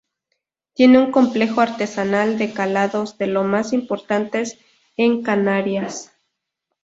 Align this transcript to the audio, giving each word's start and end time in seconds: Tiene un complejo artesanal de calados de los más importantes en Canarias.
Tiene 0.73 0.97
un 0.97 1.11
complejo 1.11 1.61
artesanal 1.61 2.39
de 2.39 2.51
calados 2.53 3.19
de 3.19 3.27
los 3.27 3.45
más 3.45 3.71
importantes 3.71 4.57
en 4.97 5.21
Canarias. 5.21 6.11